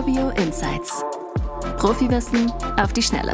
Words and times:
Urbio 0.00 0.30
Insights. 0.30 1.04
Profiwissen 1.76 2.50
auf 2.78 2.94
die 2.94 3.02
Schnelle. 3.02 3.32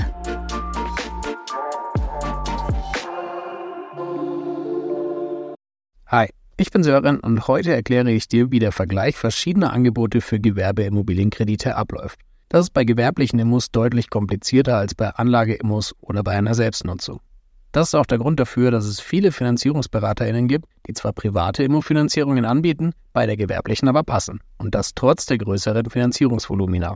Hi, 6.09 6.29
ich 6.57 6.73
bin 6.73 6.83
Sören 6.83 7.21
und 7.21 7.47
heute 7.47 7.73
erkläre 7.73 8.11
ich 8.11 8.27
dir, 8.27 8.51
wie 8.51 8.59
der 8.59 8.73
Vergleich 8.73 9.17
verschiedener 9.17 9.73
Angebote 9.73 10.21
für 10.21 10.41
Gewerbeimmobilienkredite 10.41 11.77
abläuft. 11.77 12.19
Das 12.49 12.63
ist 12.63 12.71
bei 12.71 12.83
gewerblichen 12.83 13.39
Immos 13.39 13.71
deutlich 13.71 14.11
komplizierter 14.11 14.77
als 14.77 14.97
bei 14.97 15.11
Anlageimmos 15.11 15.95
oder 16.01 16.25
bei 16.25 16.33
einer 16.33 16.55
Selbstnutzung. 16.55 17.21
Das 17.77 17.89
ist 17.89 17.95
auch 17.95 18.07
der 18.07 18.17
Grund 18.17 18.41
dafür, 18.41 18.71
dass 18.71 18.87
es 18.87 19.01
viele 19.01 19.33
FinanzierungsberaterInnen 19.33 20.49
gibt, 20.49 20.65
die 20.89 20.95
zwar 20.95 21.13
private 21.13 21.63
Immofinanzierungen 21.63 22.47
anbieten, 22.47 22.95
bei 23.13 23.27
der 23.27 23.37
gewerblichen 23.37 23.87
aber 23.87 24.03
passen. 24.03 24.41
Und 24.57 24.75
das 24.75 24.95
trotz 24.95 25.27
der 25.27 25.37
größeren 25.37 25.91
Finanzierungsvolumina. 25.91 26.95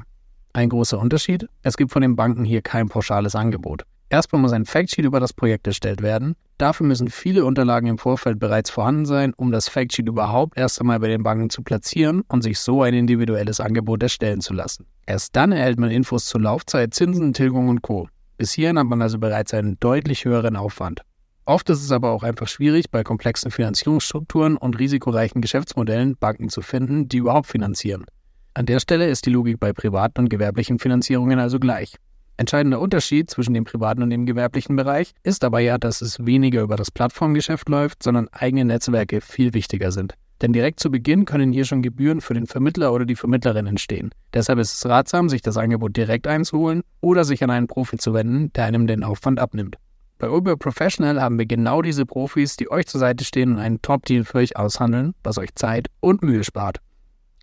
Ein 0.54 0.70
großer 0.70 0.98
Unterschied, 0.98 1.46
es 1.62 1.76
gibt 1.76 1.92
von 1.92 2.00
den 2.00 2.16
Banken 2.16 2.46
hier 2.46 2.62
kein 2.62 2.88
pauschales 2.88 3.34
Angebot. 3.34 3.82
Erstmal 4.08 4.40
muss 4.40 4.54
ein 4.54 4.64
Factsheet 4.64 5.04
über 5.04 5.20
das 5.20 5.34
Projekt 5.34 5.66
erstellt 5.66 6.00
werden. 6.00 6.34
Dafür 6.56 6.86
müssen 6.86 7.10
viele 7.10 7.44
Unterlagen 7.44 7.86
im 7.86 7.98
Vorfeld 7.98 8.38
bereits 8.38 8.70
vorhanden 8.70 9.04
sein, 9.04 9.34
um 9.36 9.52
das 9.52 9.68
Factsheet 9.68 10.08
überhaupt 10.08 10.56
erst 10.56 10.80
einmal 10.80 10.98
bei 10.98 11.08
den 11.08 11.22
Banken 11.22 11.50
zu 11.50 11.60
platzieren 11.60 12.22
und 12.28 12.40
sich 12.40 12.58
so 12.58 12.80
ein 12.80 12.94
individuelles 12.94 13.60
Angebot 13.60 14.02
erstellen 14.02 14.40
zu 14.40 14.54
lassen. 14.54 14.86
Erst 15.04 15.36
dann 15.36 15.52
erhält 15.52 15.78
man 15.78 15.90
Infos 15.90 16.24
zur 16.24 16.40
Laufzeit, 16.40 16.94
Zinsen, 16.94 17.34
Tilgung 17.34 17.68
und 17.68 17.82
Co. 17.82 18.08
Bis 18.40 18.52
hierhin 18.52 18.78
hat 18.78 18.86
man 18.86 19.02
also 19.02 19.18
bereits 19.18 19.52
einen 19.52 19.78
deutlich 19.80 20.24
höheren 20.24 20.56
Aufwand. 20.56 21.02
Oft 21.44 21.68
ist 21.68 21.84
es 21.84 21.92
aber 21.92 22.10
auch 22.10 22.22
einfach 22.22 22.48
schwierig, 22.48 22.90
bei 22.90 23.02
komplexen 23.02 23.50
Finanzierungsstrukturen 23.50 24.56
und 24.56 24.78
risikoreichen 24.78 25.42
Geschäftsmodellen 25.42 26.16
Banken 26.16 26.48
zu 26.48 26.62
finden, 26.62 27.06
die 27.06 27.18
überhaupt 27.18 27.48
finanzieren. 27.48 28.06
An 28.54 28.64
der 28.64 28.80
Stelle 28.80 29.10
ist 29.10 29.26
die 29.26 29.30
Logik 29.30 29.60
bei 29.60 29.74
privaten 29.74 30.20
und 30.20 30.30
gewerblichen 30.30 30.78
Finanzierungen 30.78 31.38
also 31.38 31.58
gleich. 31.60 31.96
Entscheidender 32.38 32.80
Unterschied 32.80 33.28
zwischen 33.28 33.52
dem 33.52 33.64
privaten 33.64 34.02
und 34.02 34.08
dem 34.08 34.24
gewerblichen 34.24 34.74
Bereich 34.74 35.12
ist 35.22 35.44
aber 35.44 35.60
ja, 35.60 35.76
dass 35.76 36.00
es 36.00 36.24
weniger 36.24 36.62
über 36.62 36.76
das 36.76 36.90
Plattformgeschäft 36.90 37.68
läuft, 37.68 38.02
sondern 38.02 38.28
eigene 38.32 38.64
Netzwerke 38.64 39.20
viel 39.20 39.52
wichtiger 39.52 39.92
sind. 39.92 40.14
Denn 40.42 40.52
direkt 40.52 40.80
zu 40.80 40.90
Beginn 40.90 41.24
können 41.24 41.52
hier 41.52 41.64
schon 41.64 41.82
Gebühren 41.82 42.20
für 42.20 42.34
den 42.34 42.46
Vermittler 42.46 42.92
oder 42.92 43.04
die 43.04 43.16
Vermittlerin 43.16 43.66
entstehen. 43.66 44.10
Deshalb 44.32 44.58
ist 44.58 44.74
es 44.74 44.86
ratsam, 44.86 45.28
sich 45.28 45.42
das 45.42 45.56
Angebot 45.56 45.96
direkt 45.96 46.26
einzuholen 46.26 46.82
oder 47.00 47.24
sich 47.24 47.44
an 47.44 47.50
einen 47.50 47.66
Profi 47.66 47.98
zu 47.98 48.14
wenden, 48.14 48.52
der 48.54 48.64
einem 48.64 48.86
den 48.86 49.04
Aufwand 49.04 49.38
abnimmt. 49.38 49.76
Bei 50.18 50.30
Uber 50.30 50.56
Professional 50.56 51.20
haben 51.20 51.38
wir 51.38 51.46
genau 51.46 51.80
diese 51.80 52.04
Profis, 52.04 52.56
die 52.56 52.70
euch 52.70 52.86
zur 52.86 53.00
Seite 53.00 53.24
stehen 53.24 53.52
und 53.52 53.58
einen 53.58 53.80
Top-Deal 53.80 54.24
für 54.24 54.38
euch 54.38 54.56
aushandeln, 54.56 55.14
was 55.24 55.38
euch 55.38 55.54
Zeit 55.54 55.88
und 56.00 56.22
Mühe 56.22 56.44
spart. 56.44 56.78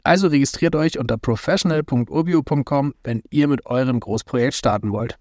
Also 0.04 0.28
registriert 0.28 0.76
euch 0.76 1.00
unter 1.00 1.18
professional.urbio.com, 1.18 2.94
wenn 3.04 3.24
ihr 3.30 3.48
mit 3.48 3.66
eurem 3.66 4.00
Großprojekt 4.00 4.54
starten 4.54 4.92
wollt. 4.92 5.18